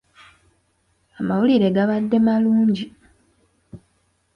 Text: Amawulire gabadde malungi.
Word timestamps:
Amawulire 1.19 1.67
gabadde 1.75 2.17
malungi. 2.25 2.85